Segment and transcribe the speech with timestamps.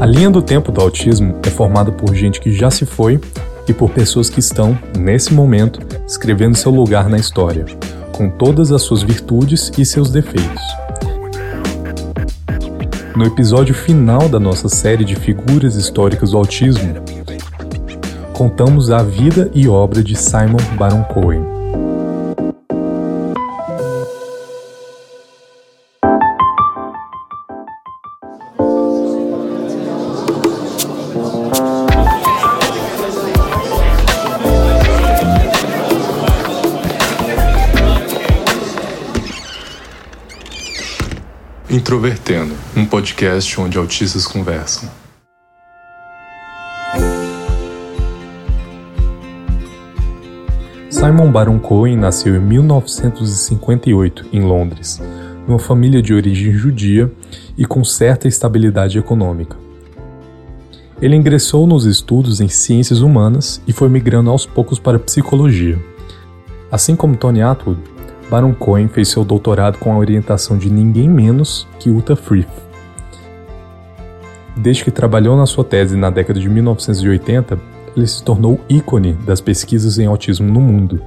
[0.00, 3.20] A linha do tempo do autismo é formada por gente que já se foi
[3.66, 7.66] e por pessoas que estão, nesse momento, escrevendo seu lugar na história,
[8.12, 10.62] com todas as suas virtudes e seus defeitos.
[13.16, 16.94] No episódio final da nossa série de figuras históricas do autismo,
[18.32, 21.57] contamos a vida e obra de Simon Baron Cohen.
[41.70, 44.88] Introvertendo, um podcast onde autistas conversam.
[50.88, 54.98] Simon Baron Cohen nasceu em 1958 em Londres,
[55.46, 57.12] numa família de origem judia
[57.58, 59.58] e com certa estabilidade econômica.
[61.02, 65.78] Ele ingressou nos estudos em ciências humanas e foi migrando aos poucos para psicologia.
[66.72, 67.78] Assim como Tony Atwood,
[68.30, 72.48] Baron Cohen fez seu doutorado com a orientação de ninguém menos que Uta Frith.
[74.56, 77.58] Desde que trabalhou na sua tese na década de 1980,
[77.96, 81.00] ele se tornou ícone das pesquisas em autismo no mundo.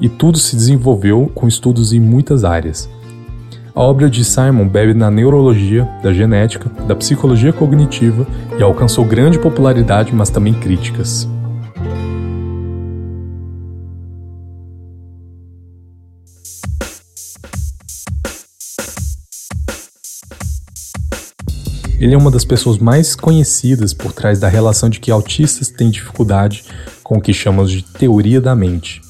[0.00, 2.88] E tudo se desenvolveu com estudos em muitas áreas.
[3.74, 8.26] A obra de Simon bebe na neurologia, da genética, da psicologia cognitiva
[8.58, 11.28] e alcançou grande popularidade, mas também críticas.
[22.00, 25.90] Ele é uma das pessoas mais conhecidas por trás da relação de que autistas têm
[25.90, 26.64] dificuldade
[27.02, 29.02] com o que chamamos de teoria da mente,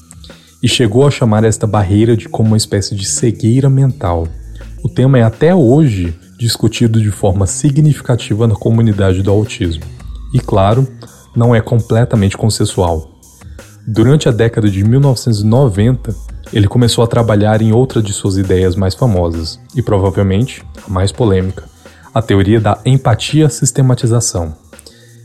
[0.61, 4.27] e chegou a chamar esta barreira de como uma espécie de cegueira mental.
[4.83, 9.83] O tema é até hoje discutido de forma significativa na comunidade do autismo.
[10.33, 10.87] E claro,
[11.35, 13.11] não é completamente consensual.
[13.87, 16.15] Durante a década de 1990,
[16.51, 21.11] ele começou a trabalhar em outra de suas ideias mais famosas, e provavelmente a mais
[21.11, 21.63] polêmica,
[22.13, 24.55] a teoria da empatia-sistematização,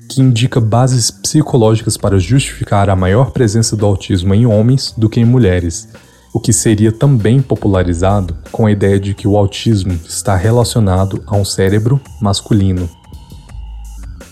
[0.09, 5.21] que indica bases psicológicas para justificar a maior presença do autismo em homens do que
[5.21, 5.89] em mulheres,
[6.33, 11.37] o que seria também popularizado com a ideia de que o autismo está relacionado a
[11.37, 12.89] um cérebro masculino.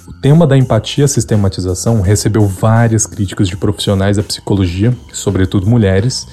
[0.09, 6.27] O tema da empatia-sistematização recebeu várias críticas de profissionais da psicologia, sobretudo mulheres,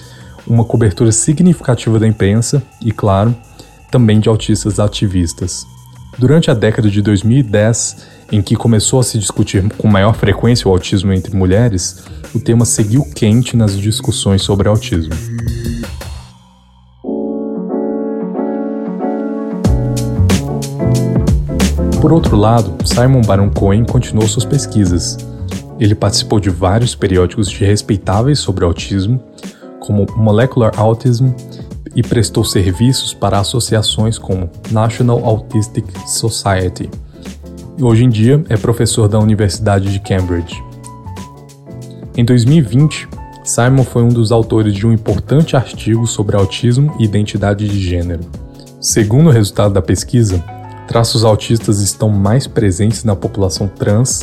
[0.45, 3.35] uma cobertura significativa da imprensa e, claro,
[3.91, 5.65] também de autistas ativistas.
[6.19, 10.71] Durante a década de 2010, em que começou a se discutir com maior frequência o
[10.71, 12.03] autismo entre mulheres,
[12.35, 15.13] o tema seguiu quente nas discussões sobre autismo.
[22.01, 25.17] Por outro lado, Simon Baron Cohen continuou suas pesquisas.
[25.79, 29.23] Ele participou de vários periódicos de respeitáveis sobre autismo,
[29.79, 31.29] como Molecular Autism
[31.99, 36.89] e prestou serviços para associações como National Autistic Society.
[37.77, 40.63] E hoje em dia é professor da Universidade de Cambridge.
[42.15, 43.09] Em 2020,
[43.43, 48.21] Simon foi um dos autores de um importante artigo sobre autismo e identidade de gênero.
[48.79, 50.41] Segundo o resultado da pesquisa,
[50.87, 54.21] traços autistas estão mais presentes na população trans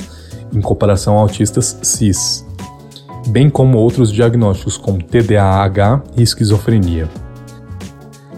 [0.50, 2.42] em comparação a autistas cis,
[3.26, 7.06] bem como outros diagnósticos como TDAH e esquizofrenia.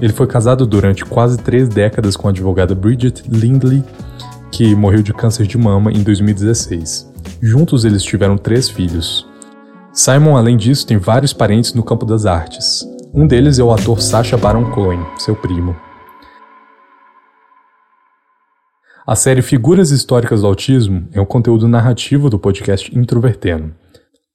[0.01, 3.83] Ele foi casado durante quase três décadas com a advogada Bridget Lindley,
[4.53, 7.11] que morreu de câncer de mama em 2016.
[7.43, 9.27] Juntos eles tiveram três filhos.
[9.93, 12.87] Simon, além disso, tem vários parentes no campo das artes.
[13.13, 15.75] Um deles é o ator Sacha Baron Cohen, seu primo.
[19.05, 23.75] A série Figuras Históricas do Autismo é um conteúdo narrativo do podcast Introvertendo.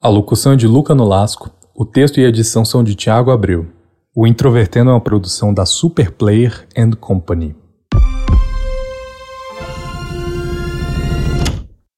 [0.01, 3.67] A locução é de Luca Nolasco, o texto e a edição são de Tiago Abreu.
[4.15, 7.55] O Introvertendo é uma produção da Super Player and Company.